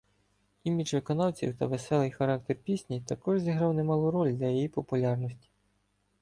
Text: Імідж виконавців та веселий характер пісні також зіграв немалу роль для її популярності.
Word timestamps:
Імідж 0.63 0.93
виконавців 0.93 1.57
та 1.57 1.65
веселий 1.65 2.11
характер 2.11 2.55
пісні 2.55 3.01
також 3.01 3.41
зіграв 3.41 3.73
немалу 3.73 4.11
роль 4.11 4.33
для 4.33 4.45
її 4.47 4.67
популярності. 4.67 5.49